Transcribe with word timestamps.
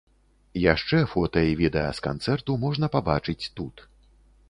Яшчэ 0.73 0.97
фота 1.11 1.43
і 1.51 1.53
відэа 1.61 1.91
з 1.99 2.07
канцэрту 2.09 2.59
можна 2.67 2.93
пабачыць 2.99 3.41
тут. 3.61 3.75